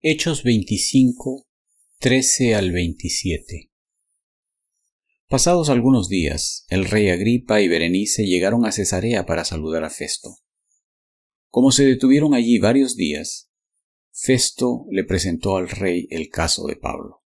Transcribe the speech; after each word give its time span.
Hechos 0.00 0.44
25, 0.44 1.48
13 1.98 2.54
al 2.54 2.70
27 2.70 3.72
Pasados 5.26 5.70
algunos 5.70 6.08
días, 6.08 6.66
el 6.68 6.84
rey 6.84 7.08
Agripa 7.08 7.60
y 7.60 7.66
Berenice 7.66 8.24
llegaron 8.24 8.64
a 8.64 8.70
Cesarea 8.70 9.26
para 9.26 9.44
saludar 9.44 9.82
a 9.82 9.90
Festo. 9.90 10.36
Como 11.48 11.72
se 11.72 11.84
detuvieron 11.84 12.32
allí 12.34 12.60
varios 12.60 12.94
días, 12.94 13.50
Festo 14.12 14.86
le 14.92 15.02
presentó 15.02 15.56
al 15.56 15.68
rey 15.68 16.06
el 16.10 16.28
caso 16.28 16.68
de 16.68 16.76
Pablo. 16.76 17.24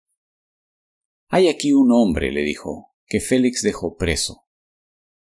Hay 1.27 1.49
aquí 1.49 1.73
un 1.73 1.91
hombre, 1.91 2.31
le 2.31 2.43
dijo, 2.43 2.93
que 3.05 3.19
Félix 3.19 3.63
dejó 3.63 3.97
preso. 3.97 4.45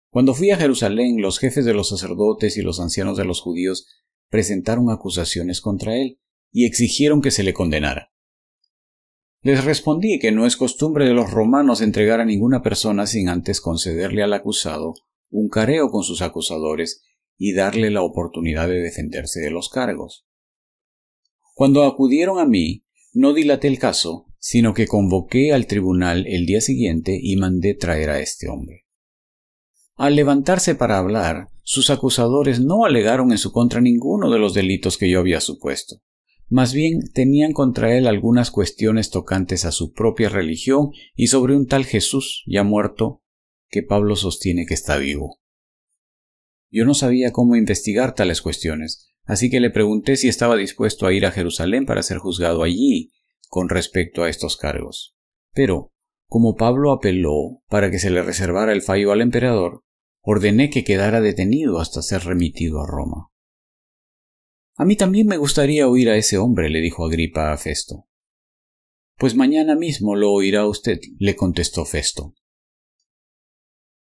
Cuando 0.10 0.34
fui 0.34 0.52
a 0.52 0.58
Jerusalén, 0.58 1.22
los 1.22 1.40
jefes 1.40 1.64
de 1.64 1.74
los 1.74 1.88
sacerdotes 1.88 2.58
y 2.58 2.62
los 2.62 2.82
ancianos 2.82 3.18
de 3.18 3.24
los 3.24 3.40
judíos 3.40 3.88
presentaron 4.28 4.92
acusaciones 4.92 5.62
contra 5.62 5.96
él 5.96 6.20
y 6.58 6.66
exigieron 6.66 7.22
que 7.22 7.30
se 7.30 7.44
le 7.44 7.54
condenara. 7.54 8.12
Les 9.44 9.64
respondí 9.64 10.18
que 10.18 10.32
no 10.32 10.48
es 10.48 10.58
costumbre 10.58 11.06
de 11.06 11.14
los 11.14 11.30
romanos 11.30 11.82
entregar 11.82 12.20
a 12.20 12.26
ninguna 12.26 12.64
persona 12.64 13.06
sin 13.06 13.30
antes 13.30 13.62
concederle 13.62 14.24
al 14.24 14.34
acusado 14.34 14.96
un 15.30 15.50
careo 15.50 15.92
con 15.92 16.02
sus 16.02 16.24
acusadores 16.24 17.04
y 17.38 17.54
darle 17.54 17.92
la 17.92 18.02
oportunidad 18.02 18.68
de 18.68 18.82
defenderse 18.82 19.40
de 19.40 19.52
los 19.52 19.70
cargos. 19.70 20.26
Cuando 21.54 21.84
acudieron 21.84 22.40
a 22.40 22.46
mí, 22.48 22.86
no 23.14 23.36
dilaté 23.36 23.68
el 23.68 23.78
caso, 23.78 24.26
sino 24.40 24.74
que 24.74 24.88
convoqué 24.88 25.54
al 25.54 25.68
tribunal 25.68 26.26
el 26.26 26.48
día 26.48 26.60
siguiente 26.62 27.20
y 27.22 27.36
mandé 27.36 27.76
traer 27.76 28.10
a 28.10 28.20
este 28.20 28.50
hombre. 28.50 28.88
Al 29.96 30.16
levantarse 30.16 30.74
para 30.74 30.98
hablar, 30.98 31.50
sus 31.62 31.92
acusadores 31.92 32.60
no 32.60 32.84
alegaron 32.84 33.32
en 33.32 33.38
su 33.38 33.52
contra 33.52 33.80
ninguno 33.80 34.32
de 34.32 34.40
los 34.40 34.56
delitos 34.56 34.98
que 34.98 35.08
yo 35.08 35.20
había 35.20 35.40
supuesto. 35.40 36.02
Más 36.50 36.74
bien 36.74 37.12
tenían 37.14 37.52
contra 37.52 37.96
él 37.98 38.08
algunas 38.08 38.52
cuestiones 38.52 39.10
tocantes 39.10 39.66
a 39.66 39.72
su 39.72 39.92
propia 39.92 40.30
religión 40.30 40.92
y 41.16 41.28
sobre 41.28 41.56
un 41.56 41.68
tal 41.68 41.86
Jesús 41.86 42.44
ya 42.48 42.64
muerto 42.64 43.22
que 43.70 43.84
Pablo 43.84 44.16
sostiene 44.16 44.66
que 44.66 44.74
está 44.74 44.98
vivo. 44.98 45.42
Yo 46.70 46.86
no 46.86 46.94
sabía 46.94 47.32
cómo 47.32 47.56
investigar 47.56 48.16
tales 48.16 48.42
cuestiones, 48.42 49.14
así 49.26 49.50
que 49.50 49.60
le 49.60 49.70
pregunté 49.70 50.16
si 50.16 50.30
estaba 50.30 50.56
dispuesto 50.56 51.06
a 51.06 51.14
ir 51.14 51.26
a 51.26 51.32
Jerusalén 51.32 51.86
para 51.86 52.04
ser 52.04 52.18
juzgado 52.18 52.64
allí 52.64 53.12
con 53.50 53.68
respecto 53.68 54.24
a 54.24 54.30
estos 54.30 54.56
cargos. 54.56 55.16
Pero, 55.54 55.92
como 56.28 56.56
Pablo 56.56 56.92
apeló 56.92 57.62
para 57.68 57.92
que 57.92 58.00
se 58.00 58.10
le 58.10 58.22
reservara 58.22 58.72
el 58.72 58.82
fallo 58.82 59.12
al 59.12 59.22
emperador, 59.22 59.84
ordené 60.22 60.70
que 60.70 60.84
quedara 60.84 61.20
detenido 61.22 61.80
hasta 61.80 62.02
ser 62.02 62.24
remitido 62.24 62.82
a 62.82 62.88
Roma. 62.88 63.32
A 64.78 64.86
mí 64.86 64.96
también 64.96 65.26
me 65.26 65.38
gustaría 65.38 65.88
oír 65.88 66.08
a 66.10 66.18
ese 66.18 66.38
hombre, 66.38 66.70
le 66.70 66.82
dijo 66.82 67.04
Agripa 67.04 67.52
a 67.52 67.58
Festo. 67.58 68.08
Pues 69.18 69.36
mañana 69.36 69.76
mismo 69.76 70.16
lo 70.16 70.32
oirá 70.32 70.68
usted, 70.68 71.00
le 71.18 71.36
contestó 71.36 71.84
Festo. 71.84 72.36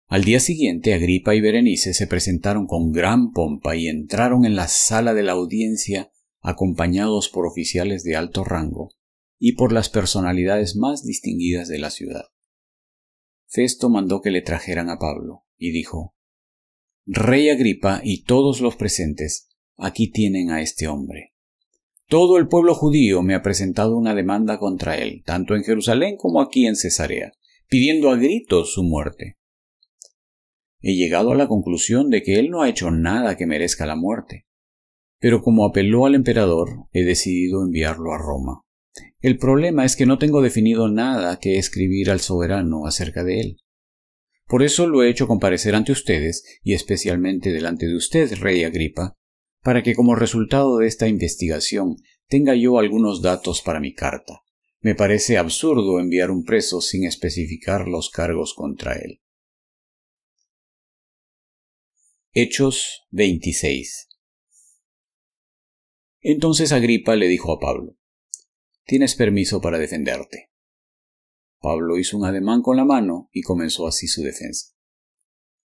Al 0.08 0.26
día 0.26 0.42
siguiente 0.42 0.94
Agripa 0.94 1.36
y 1.36 1.42
Berenice 1.42 1.94
se 1.94 2.06
presentaron 2.06 2.68
con 2.68 2.92
gran 2.92 3.32
pompa 3.32 3.78
y 3.78 3.88
entraron 3.88 4.44
en 4.44 4.58
la 4.58 4.68
sala 4.68 5.14
de 5.14 5.24
la 5.24 5.32
audiencia 5.34 6.12
acompañados 6.42 7.30
por 7.30 7.46
oficiales 7.46 8.04
de 8.04 8.18
alto 8.18 8.44
rango 8.44 8.90
y 9.40 9.54
por 9.54 9.72
las 9.72 9.90
personalidades 9.90 10.76
más 10.76 11.06
distinguidas 11.06 11.70
de 11.70 11.80
la 11.80 11.92
ciudad. 11.92 12.26
Festo 13.48 13.90
mandó 13.90 14.22
que 14.22 14.32
le 14.32 14.42
trajeran 14.42 14.90
a 14.90 15.00
Pablo 15.00 15.46
y 15.58 15.72
dijo 15.72 16.14
Rey 17.06 17.48
Agripa 17.48 18.02
y 18.04 18.24
todos 18.24 18.60
los 18.60 18.76
presentes, 18.76 19.48
Aquí 19.78 20.12
tienen 20.12 20.50
a 20.50 20.62
este 20.62 20.88
hombre. 20.88 21.34
Todo 22.08 22.38
el 22.38 22.48
pueblo 22.48 22.74
judío 22.74 23.22
me 23.22 23.36
ha 23.36 23.42
presentado 23.42 23.98
una 23.98 24.16
demanda 24.16 24.58
contra 24.58 24.98
él, 24.98 25.24
tanto 25.26 25.56
en 25.56 25.64
Jerusalén 25.64 26.18
como 26.18 26.42
aquí 26.42 26.66
en 26.66 26.76
Cesarea, 26.76 27.34
pidiendo 27.68 28.10
a 28.10 28.16
gritos 28.16 28.74
su 28.74 28.84
muerte. 28.84 29.38
He 30.80 30.96
llegado 30.96 31.32
a 31.32 31.36
la 31.36 31.48
conclusión 31.48 32.10
de 32.10 32.24
que 32.24 32.40
él 32.40 32.50
no 32.50 32.62
ha 32.62 32.70
hecho 32.70 32.92
nada 32.92 33.36
que 33.36 33.46
merezca 33.46 33.86
la 33.86 33.96
muerte, 33.96 34.48
pero 35.20 35.42
como 35.42 35.66
apeló 35.66 36.06
al 36.06 36.16
emperador, 36.16 36.86
he 36.92 37.04
decidido 37.04 37.64
enviarlo 37.64 38.14
a 38.14 38.18
Roma. 38.18 38.62
El 39.20 39.38
problema 39.38 39.84
es 39.84 39.96
que 39.96 40.06
no 40.06 40.18
tengo 40.18 40.42
definido 40.42 40.90
nada 40.90 41.40
que 41.40 41.58
escribir 41.58 42.10
al 42.10 42.20
soberano 42.20 42.86
acerca 42.86 43.24
de 43.24 43.42
él. 43.42 43.58
Por 44.46 44.64
eso 44.64 44.88
lo 44.88 45.04
he 45.04 45.10
hecho 45.10 45.28
comparecer 45.28 45.76
ante 45.76 45.92
ustedes, 45.92 46.44
y 46.64 46.74
especialmente 46.74 47.52
delante 47.52 47.88
de 47.88 47.96
usted, 47.96 48.34
rey 48.40 48.64
Agripa, 48.64 49.18
para 49.62 49.84
que 49.84 49.96
como 49.96 50.16
resultado 50.16 50.78
de 50.78 50.88
esta 50.88 51.08
investigación 51.08 51.98
tenga 52.28 52.56
yo 52.56 52.80
algunos 52.80 53.22
datos 53.22 53.62
para 53.62 53.80
mi 53.80 53.94
carta. 53.94 54.44
Me 54.80 54.96
parece 54.96 55.38
absurdo 55.38 56.00
enviar 56.00 56.32
un 56.32 56.44
preso 56.44 56.82
sin 56.82 57.06
especificar 57.06 57.88
los 57.88 58.10
cargos 58.10 58.54
contra 58.54 58.94
él. 58.94 59.22
Hechos 62.32 63.08
26 63.12 64.10
Entonces 66.22 66.72
Agripa 66.72 67.16
le 67.16 67.28
dijo 67.28 67.52
a 67.52 67.60
Pablo, 67.60 67.98
Tienes 68.86 69.16
permiso 69.16 69.60
para 69.60 69.80
defenderte. 69.80 70.52
Pablo 71.60 71.98
hizo 71.98 72.18
un 72.18 72.26
ademán 72.26 72.62
con 72.62 72.78
la 72.78 72.86
mano 72.86 73.30
y 73.34 73.42
comenzó 73.42 73.88
así 73.88 74.08
su 74.08 74.22
defensa. 74.22 74.76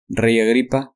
Rey 0.07 0.39
Agripa, 0.39 0.95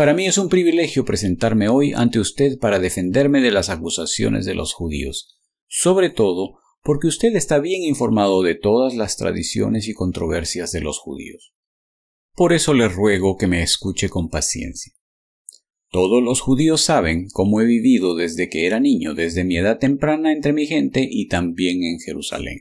para 0.00 0.14
mí 0.14 0.26
es 0.26 0.38
un 0.38 0.48
privilegio 0.48 1.04
presentarme 1.04 1.68
hoy 1.68 1.92
ante 1.94 2.20
usted 2.20 2.58
para 2.58 2.78
defenderme 2.78 3.42
de 3.42 3.50
las 3.50 3.68
acusaciones 3.68 4.46
de 4.46 4.54
los 4.54 4.72
judíos, 4.72 5.38
sobre 5.68 6.08
todo 6.08 6.54
porque 6.82 7.06
usted 7.06 7.36
está 7.36 7.58
bien 7.58 7.82
informado 7.82 8.42
de 8.42 8.54
todas 8.54 8.94
las 8.94 9.18
tradiciones 9.18 9.88
y 9.88 9.92
controversias 9.92 10.72
de 10.72 10.80
los 10.80 10.98
judíos. 10.98 11.52
Por 12.34 12.54
eso 12.54 12.72
le 12.72 12.88
ruego 12.88 13.36
que 13.36 13.46
me 13.46 13.62
escuche 13.62 14.08
con 14.08 14.30
paciencia. 14.30 14.94
Todos 15.90 16.22
los 16.22 16.40
judíos 16.40 16.80
saben 16.80 17.28
cómo 17.30 17.60
he 17.60 17.66
vivido 17.66 18.16
desde 18.16 18.48
que 18.48 18.64
era 18.64 18.80
niño, 18.80 19.12
desde 19.12 19.44
mi 19.44 19.58
edad 19.58 19.78
temprana 19.78 20.32
entre 20.32 20.54
mi 20.54 20.64
gente 20.64 21.06
y 21.10 21.28
también 21.28 21.84
en 21.84 21.98
Jerusalén. 21.98 22.60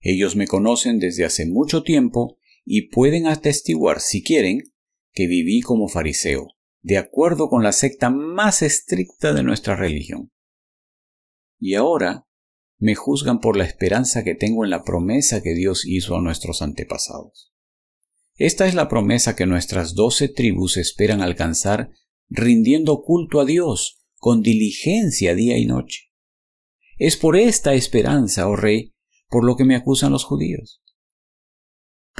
Ellos 0.00 0.36
me 0.36 0.46
conocen 0.46 0.98
desde 0.98 1.24
hace 1.24 1.46
mucho 1.46 1.82
tiempo 1.82 2.36
y 2.62 2.90
pueden 2.90 3.26
atestiguar, 3.26 4.00
si 4.00 4.22
quieren, 4.22 4.64
que 5.12 5.26
viví 5.26 5.60
como 5.60 5.88
fariseo, 5.88 6.48
de 6.82 6.98
acuerdo 6.98 7.48
con 7.48 7.62
la 7.62 7.72
secta 7.72 8.10
más 8.10 8.62
estricta 8.62 9.32
de 9.32 9.42
nuestra 9.42 9.76
religión. 9.76 10.32
Y 11.58 11.74
ahora 11.74 12.26
me 12.78 12.94
juzgan 12.94 13.40
por 13.40 13.56
la 13.56 13.64
esperanza 13.64 14.24
que 14.24 14.34
tengo 14.34 14.64
en 14.64 14.70
la 14.70 14.82
promesa 14.82 15.42
que 15.42 15.54
Dios 15.54 15.84
hizo 15.86 16.16
a 16.16 16.22
nuestros 16.22 16.62
antepasados. 16.62 17.52
Esta 18.36 18.66
es 18.66 18.74
la 18.74 18.88
promesa 18.88 19.36
que 19.36 19.44
nuestras 19.44 19.94
doce 19.94 20.28
tribus 20.28 20.78
esperan 20.78 21.20
alcanzar 21.20 21.90
rindiendo 22.30 23.02
culto 23.02 23.40
a 23.40 23.44
Dios 23.44 24.00
con 24.16 24.40
diligencia 24.40 25.34
día 25.34 25.58
y 25.58 25.66
noche. 25.66 26.10
Es 26.96 27.16
por 27.16 27.36
esta 27.36 27.74
esperanza, 27.74 28.48
oh 28.48 28.56
rey, 28.56 28.94
por 29.28 29.44
lo 29.44 29.56
que 29.56 29.64
me 29.64 29.76
acusan 29.76 30.12
los 30.12 30.24
judíos. 30.24 30.82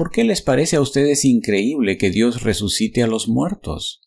¿Por 0.01 0.11
qué 0.11 0.25
les 0.25 0.41
parece 0.41 0.77
a 0.77 0.81
ustedes 0.81 1.27
increíble 1.27 1.99
que 1.99 2.09
Dios 2.09 2.43
resucite 2.43 3.03
a 3.03 3.07
los 3.07 3.29
muertos? 3.29 4.01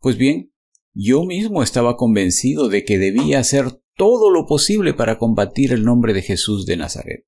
Pues 0.00 0.16
bien, 0.16 0.54
yo 0.94 1.26
mismo 1.26 1.62
estaba 1.62 1.98
convencido 1.98 2.70
de 2.70 2.86
que 2.86 2.96
debía 2.96 3.38
hacer 3.38 3.78
todo 3.94 4.30
lo 4.30 4.46
posible 4.46 4.94
para 4.94 5.18
combatir 5.18 5.74
el 5.74 5.84
nombre 5.84 6.14
de 6.14 6.22
Jesús 6.22 6.64
de 6.64 6.78
Nazaret. 6.78 7.26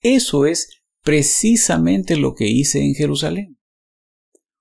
Eso 0.00 0.44
es 0.44 0.82
precisamente 1.04 2.16
lo 2.16 2.34
que 2.34 2.48
hice 2.48 2.82
en 2.82 2.96
Jerusalén. 2.96 3.60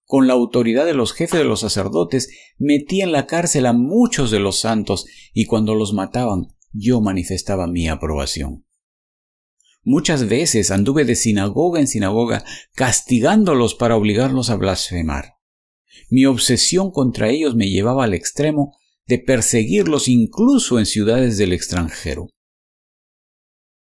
Con 0.03 0.27
la 0.27 0.33
autoridad 0.33 0.85
de 0.85 0.93
los 0.93 1.11
jefes 1.11 1.39
de 1.39 1.45
los 1.45 1.61
sacerdotes, 1.61 2.29
metí 2.59 3.01
en 3.01 3.13
la 3.13 3.25
cárcel 3.25 3.65
a 3.65 3.73
muchos 3.73 4.29
de 4.29 4.39
los 4.39 4.59
santos 4.59 5.07
y 5.33 5.45
cuando 5.45 5.73
los 5.73 5.91
mataban, 5.91 6.49
yo 6.71 7.01
manifestaba 7.01 7.65
mi 7.65 7.89
aprobación. 7.89 8.64
Muchas 9.87 10.27
veces 10.27 10.71
anduve 10.71 11.05
de 11.05 11.15
sinagoga 11.15 11.79
en 11.79 11.87
sinagoga 11.87 12.43
castigándolos 12.73 13.75
para 13.75 13.95
obligarlos 13.95 14.49
a 14.49 14.55
blasfemar. 14.55 15.35
Mi 16.09 16.25
obsesión 16.25 16.89
contra 16.89 17.29
ellos 17.29 17.55
me 17.55 17.69
llevaba 17.69 18.03
al 18.03 18.15
extremo 18.15 18.75
de 19.05 19.19
perseguirlos 19.19 20.07
incluso 20.07 20.79
en 20.79 20.87
ciudades 20.87 21.37
del 21.37 21.53
extranjero. 21.53 22.29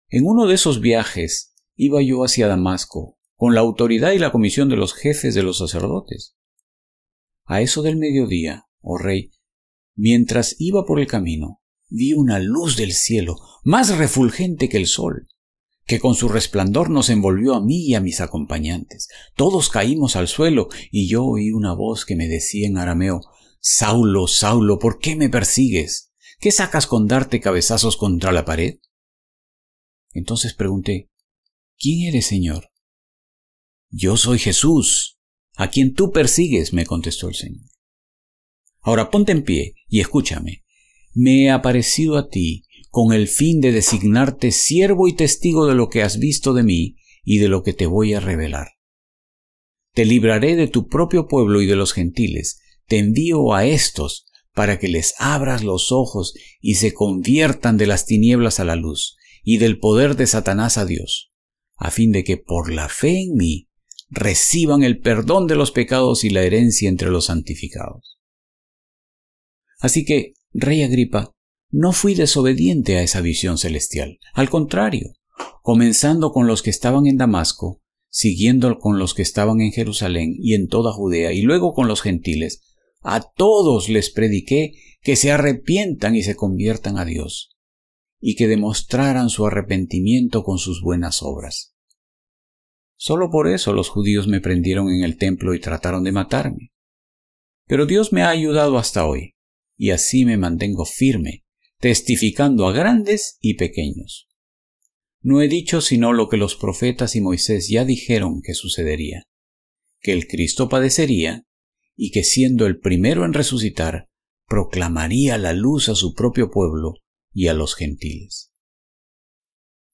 En 0.08 0.24
uno 0.24 0.46
de 0.46 0.54
esos 0.54 0.80
viajes 0.80 1.56
iba 1.74 2.00
yo 2.00 2.22
hacia 2.22 2.46
Damasco, 2.46 3.18
con 3.34 3.56
la 3.56 3.60
autoridad 3.60 4.12
y 4.12 4.20
la 4.20 4.30
comisión 4.30 4.68
de 4.68 4.76
los 4.76 4.94
jefes 4.94 5.34
de 5.34 5.42
los 5.42 5.58
sacerdotes. 5.58 6.36
A 7.44 7.60
eso 7.60 7.82
del 7.82 7.96
mediodía, 7.96 8.66
oh 8.82 8.98
rey, 8.98 9.32
mientras 9.96 10.54
iba 10.60 10.86
por 10.86 11.00
el 11.00 11.08
camino, 11.08 11.60
vi 11.88 12.12
una 12.12 12.38
luz 12.38 12.76
del 12.76 12.92
cielo, 12.92 13.34
más 13.64 13.98
refulgente 13.98 14.68
que 14.68 14.76
el 14.76 14.86
sol, 14.86 15.26
que 15.88 15.98
con 15.98 16.14
su 16.14 16.28
resplandor 16.28 16.90
nos 16.90 17.08
envolvió 17.08 17.54
a 17.54 17.64
mí 17.64 17.86
y 17.86 17.94
a 17.94 18.00
mis 18.00 18.20
acompañantes. 18.20 19.08
Todos 19.34 19.70
caímos 19.70 20.16
al 20.16 20.28
suelo 20.28 20.68
y 20.92 21.08
yo 21.08 21.24
oí 21.24 21.50
una 21.50 21.72
voz 21.72 22.04
que 22.04 22.14
me 22.14 22.28
decía 22.28 22.68
en 22.68 22.76
arameo 22.76 23.22
Saulo, 23.58 24.28
Saulo, 24.28 24.78
¿por 24.78 24.98
qué 24.98 25.16
me 25.16 25.30
persigues? 25.30 26.12
¿Qué 26.38 26.52
sacas 26.52 26.86
con 26.86 27.08
darte 27.08 27.40
cabezazos 27.40 27.96
contra 27.96 28.32
la 28.32 28.44
pared? 28.44 28.80
Entonces 30.12 30.52
pregunté, 30.54 31.10
¿Quién 31.78 32.08
eres, 32.08 32.26
Señor? 32.26 32.70
Yo 33.88 34.16
soy 34.16 34.38
Jesús, 34.38 35.18
a 35.56 35.70
quien 35.70 35.94
tú 35.94 36.12
persigues, 36.12 36.74
me 36.74 36.84
contestó 36.84 37.28
el 37.28 37.34
Señor. 37.34 37.64
Ahora 38.80 39.10
ponte 39.10 39.32
en 39.32 39.42
pie 39.42 39.74
y 39.88 40.00
escúchame. 40.00 40.64
Me 41.14 41.44
he 41.44 41.50
aparecido 41.50 42.18
a 42.18 42.28
ti 42.28 42.64
con 42.98 43.12
el 43.12 43.28
fin 43.28 43.60
de 43.60 43.70
designarte 43.70 44.50
siervo 44.50 45.06
y 45.06 45.12
testigo 45.12 45.66
de 45.66 45.76
lo 45.76 45.88
que 45.88 46.02
has 46.02 46.18
visto 46.18 46.52
de 46.52 46.64
mí 46.64 46.96
y 47.22 47.38
de 47.38 47.46
lo 47.46 47.62
que 47.62 47.72
te 47.72 47.86
voy 47.86 48.12
a 48.12 48.18
revelar. 48.18 48.70
Te 49.94 50.04
libraré 50.04 50.56
de 50.56 50.66
tu 50.66 50.88
propio 50.88 51.28
pueblo 51.28 51.62
y 51.62 51.66
de 51.66 51.76
los 51.76 51.92
gentiles, 51.92 52.60
te 52.88 52.98
envío 52.98 53.54
a 53.54 53.64
estos 53.64 54.26
para 54.52 54.80
que 54.80 54.88
les 54.88 55.14
abras 55.20 55.62
los 55.62 55.92
ojos 55.92 56.34
y 56.60 56.74
se 56.74 56.92
conviertan 56.92 57.76
de 57.76 57.86
las 57.86 58.04
tinieblas 58.04 58.58
a 58.58 58.64
la 58.64 58.74
luz 58.74 59.16
y 59.44 59.58
del 59.58 59.78
poder 59.78 60.16
de 60.16 60.26
Satanás 60.26 60.76
a 60.76 60.84
Dios, 60.84 61.30
a 61.76 61.92
fin 61.92 62.10
de 62.10 62.24
que 62.24 62.36
por 62.36 62.72
la 62.72 62.88
fe 62.88 63.20
en 63.20 63.36
mí 63.36 63.68
reciban 64.08 64.82
el 64.82 64.98
perdón 64.98 65.46
de 65.46 65.54
los 65.54 65.70
pecados 65.70 66.24
y 66.24 66.30
la 66.30 66.42
herencia 66.42 66.88
entre 66.88 67.10
los 67.10 67.26
santificados. 67.26 68.18
Así 69.78 70.04
que, 70.04 70.32
Rey 70.52 70.82
Agripa, 70.82 71.37
no 71.70 71.92
fui 71.92 72.14
desobediente 72.14 72.96
a 72.96 73.02
esa 73.02 73.20
visión 73.20 73.58
celestial. 73.58 74.18
Al 74.32 74.48
contrario, 74.48 75.12
comenzando 75.62 76.32
con 76.32 76.46
los 76.46 76.62
que 76.62 76.70
estaban 76.70 77.06
en 77.06 77.18
Damasco, 77.18 77.82
siguiendo 78.08 78.78
con 78.78 78.98
los 78.98 79.14
que 79.14 79.22
estaban 79.22 79.60
en 79.60 79.72
Jerusalén 79.72 80.34
y 80.38 80.54
en 80.54 80.68
toda 80.68 80.92
Judea, 80.92 81.32
y 81.32 81.42
luego 81.42 81.74
con 81.74 81.86
los 81.86 82.00
gentiles, 82.00 82.74
a 83.02 83.20
todos 83.20 83.88
les 83.88 84.10
prediqué 84.10 84.72
que 85.02 85.14
se 85.14 85.30
arrepientan 85.30 86.16
y 86.16 86.22
se 86.22 86.36
conviertan 86.36 86.98
a 86.98 87.04
Dios, 87.04 87.56
y 88.18 88.34
que 88.34 88.48
demostraran 88.48 89.28
su 89.28 89.46
arrepentimiento 89.46 90.42
con 90.42 90.58
sus 90.58 90.82
buenas 90.82 91.22
obras. 91.22 91.74
Solo 92.96 93.30
por 93.30 93.46
eso 93.46 93.74
los 93.74 93.90
judíos 93.90 94.26
me 94.26 94.40
prendieron 94.40 94.88
en 94.88 95.04
el 95.04 95.18
templo 95.18 95.54
y 95.54 95.60
trataron 95.60 96.02
de 96.02 96.12
matarme. 96.12 96.72
Pero 97.66 97.86
Dios 97.86 98.12
me 98.12 98.22
ha 98.22 98.30
ayudado 98.30 98.78
hasta 98.78 99.06
hoy, 99.06 99.36
y 99.76 99.90
así 99.90 100.24
me 100.24 100.38
mantengo 100.38 100.84
firme 100.84 101.44
testificando 101.78 102.66
a 102.66 102.72
grandes 102.72 103.38
y 103.40 103.54
pequeños. 103.54 104.28
No 105.20 105.42
he 105.42 105.48
dicho 105.48 105.80
sino 105.80 106.12
lo 106.12 106.28
que 106.28 106.36
los 106.36 106.56
profetas 106.56 107.16
y 107.16 107.20
Moisés 107.20 107.68
ya 107.68 107.84
dijeron 107.84 108.40
que 108.42 108.54
sucedería, 108.54 109.24
que 110.00 110.12
el 110.12 110.26
Cristo 110.26 110.68
padecería 110.68 111.44
y 111.96 112.10
que 112.10 112.22
siendo 112.22 112.66
el 112.66 112.78
primero 112.78 113.24
en 113.24 113.32
resucitar, 113.32 114.08
proclamaría 114.46 115.36
la 115.38 115.52
luz 115.52 115.88
a 115.88 115.94
su 115.94 116.14
propio 116.14 116.50
pueblo 116.50 116.94
y 117.32 117.48
a 117.48 117.54
los 117.54 117.74
gentiles. 117.74 118.52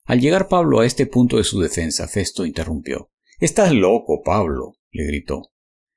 Al 0.04 0.20
llegar 0.20 0.48
Pablo 0.48 0.80
a 0.80 0.86
este 0.86 1.06
punto 1.06 1.38
de 1.38 1.44
su 1.44 1.60
defensa, 1.60 2.06
Festo 2.08 2.44
interrumpió. 2.44 3.10
Estás 3.40 3.72
loco, 3.72 4.22
Pablo, 4.22 4.74
le 4.90 5.06
gritó. 5.06 5.50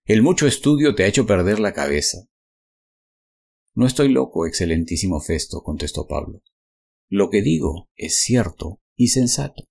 El 0.05 0.21
mucho 0.21 0.47
estudio 0.47 0.95
te 0.95 1.03
ha 1.03 1.07
hecho 1.07 1.27
perder 1.27 1.59
la 1.59 1.73
cabeza. 1.73 2.29
No 3.77 3.85
estoy 3.85 4.09
loco, 4.09 4.47
excelentísimo 4.47 5.21
Festo, 5.21 5.61
contestó 5.61 6.07
Pablo. 6.07 6.41
Lo 7.09 7.29
que 7.29 7.43
digo 7.43 7.91
es 7.95 8.23
cierto 8.23 8.81
y 8.95 9.09
sensato. 9.09 9.65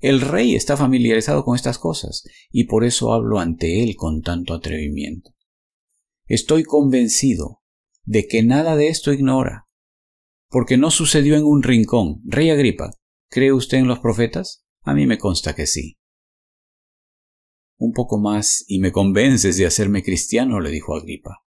El 0.00 0.20
rey 0.20 0.56
está 0.56 0.76
familiarizado 0.76 1.44
con 1.44 1.54
estas 1.54 1.78
cosas, 1.78 2.24
y 2.50 2.64
por 2.64 2.84
eso 2.84 3.12
hablo 3.12 3.38
ante 3.38 3.84
él 3.84 3.94
con 3.94 4.22
tanto 4.22 4.54
atrevimiento. 4.54 5.30
Estoy 6.26 6.64
convencido 6.64 7.62
de 8.02 8.26
que 8.26 8.42
nada 8.42 8.74
de 8.74 8.88
esto 8.88 9.12
ignora, 9.12 9.68
porque 10.48 10.76
no 10.76 10.90
sucedió 10.90 11.36
en 11.36 11.44
un 11.44 11.62
rincón. 11.62 12.20
Rey 12.24 12.50
Agripa, 12.50 12.90
¿cree 13.28 13.52
usted 13.52 13.78
en 13.78 13.86
los 13.86 14.00
profetas? 14.00 14.64
A 14.82 14.94
mí 14.94 15.06
me 15.06 15.18
consta 15.18 15.54
que 15.54 15.68
sí. 15.68 15.96
Un 17.78 17.92
poco 17.92 18.18
más 18.18 18.64
y 18.66 18.80
me 18.80 18.90
convences 18.90 19.58
de 19.58 19.66
hacerme 19.66 20.02
cristiano, 20.02 20.58
le 20.58 20.70
dijo 20.70 20.96
Agripa. 20.96 21.44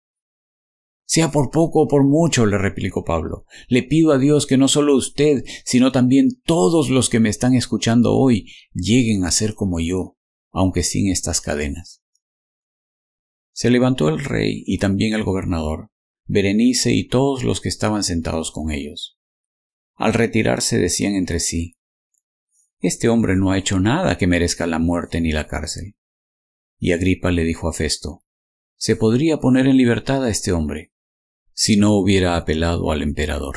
Sea 1.05 1.31
por 1.31 1.51
poco 1.51 1.81
o 1.81 1.87
por 1.87 2.03
mucho, 2.03 2.45
le 2.45 2.57
replicó 2.57 3.03
Pablo, 3.03 3.45
le 3.67 3.83
pido 3.83 4.13
a 4.13 4.17
Dios 4.17 4.47
que 4.47 4.57
no 4.57 4.67
solo 4.67 4.95
usted, 4.95 5.43
sino 5.65 5.91
también 5.91 6.29
todos 6.45 6.89
los 6.89 7.09
que 7.09 7.19
me 7.19 7.29
están 7.29 7.55
escuchando 7.55 8.13
hoy 8.15 8.51
lleguen 8.73 9.25
a 9.25 9.31
ser 9.31 9.53
como 9.53 9.79
yo, 9.79 10.17
aunque 10.51 10.83
sin 10.83 11.11
estas 11.11 11.41
cadenas. 11.41 12.01
Se 13.51 13.69
levantó 13.69 14.09
el 14.09 14.23
rey 14.23 14.63
y 14.65 14.77
también 14.79 15.13
el 15.13 15.23
gobernador, 15.23 15.91
Berenice 16.25 16.93
y 16.93 17.07
todos 17.07 17.43
los 17.43 17.59
que 17.59 17.69
estaban 17.69 18.03
sentados 18.03 18.51
con 18.51 18.71
ellos. 18.71 19.19
Al 19.95 20.13
retirarse 20.13 20.79
decían 20.79 21.15
entre 21.15 21.39
sí, 21.39 21.75
Este 22.79 23.09
hombre 23.09 23.35
no 23.35 23.51
ha 23.51 23.57
hecho 23.57 23.79
nada 23.79 24.17
que 24.17 24.25
merezca 24.25 24.65
la 24.67 24.79
muerte 24.79 25.21
ni 25.21 25.31
la 25.31 25.47
cárcel. 25.47 25.95
Y 26.79 26.93
Agripa 26.93 27.29
le 27.31 27.43
dijo 27.43 27.67
a 27.67 27.73
Festo, 27.73 28.23
Se 28.77 28.95
podría 28.95 29.37
poner 29.37 29.67
en 29.67 29.77
libertad 29.77 30.23
a 30.23 30.29
este 30.29 30.51
hombre 30.51 30.92
si 31.53 31.77
no 31.77 31.93
hubiera 31.93 32.35
apelado 32.35 32.91
al 32.91 33.01
emperador. 33.01 33.55